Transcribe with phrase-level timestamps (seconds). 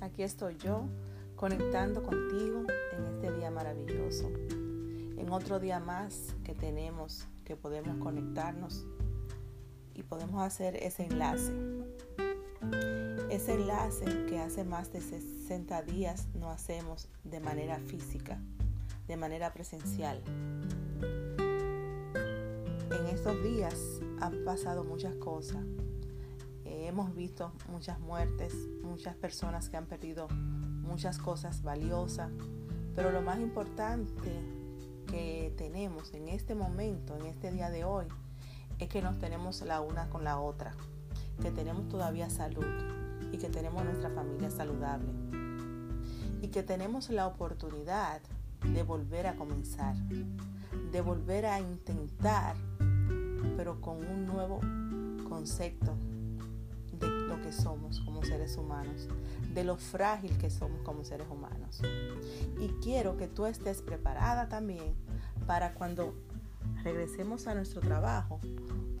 [0.00, 0.88] aquí estoy yo
[1.36, 2.64] conectando contigo
[2.96, 8.86] en este día maravilloso, en otro día más que tenemos, que podemos conectarnos
[9.94, 11.52] y podemos hacer ese enlace.
[13.28, 18.40] Ese enlace que hace más de 60 días no hacemos de manera física,
[19.06, 20.22] de manera presencial.
[22.90, 25.62] En estos días han pasado muchas cosas.
[26.90, 32.32] Hemos visto muchas muertes, muchas personas que han perdido muchas cosas valiosas,
[32.96, 34.32] pero lo más importante
[35.06, 38.06] que tenemos en este momento, en este día de hoy,
[38.80, 40.74] es que nos tenemos la una con la otra,
[41.40, 42.66] que tenemos todavía salud
[43.30, 45.12] y que tenemos nuestra familia saludable
[46.42, 48.20] y que tenemos la oportunidad
[48.64, 49.94] de volver a comenzar,
[50.90, 52.56] de volver a intentar,
[53.56, 54.58] pero con un nuevo
[55.28, 55.96] concepto,
[57.40, 59.08] que somos como seres humanos,
[59.54, 61.80] de lo frágil que somos como seres humanos.
[62.58, 64.94] Y quiero que tú estés preparada también
[65.46, 66.14] para cuando
[66.82, 68.40] regresemos a nuestro trabajo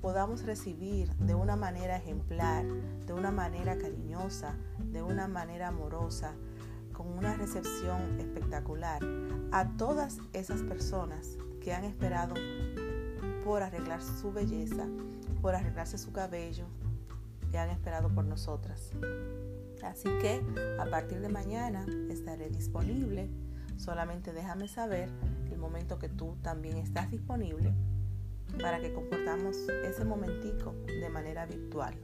[0.00, 2.64] podamos recibir de una manera ejemplar,
[3.06, 6.32] de una manera cariñosa, de una manera amorosa,
[6.92, 9.02] con una recepción espectacular
[9.52, 12.34] a todas esas personas que han esperado
[13.44, 14.86] por arreglar su belleza,
[15.42, 16.66] por arreglarse su cabello,
[17.50, 18.92] que han esperado por nosotras.
[19.82, 20.42] Así que
[20.78, 23.30] a partir de mañana estaré disponible.
[23.76, 25.08] Solamente déjame saber
[25.50, 27.72] el momento que tú también estás disponible
[28.60, 31.94] para que comportamos ese momentico de manera virtual.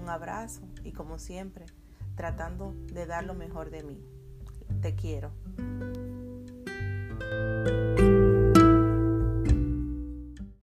[0.00, 1.66] Un abrazo y como siempre,
[2.14, 4.00] tratando de dar lo mejor de mí.
[4.80, 5.32] Te quiero.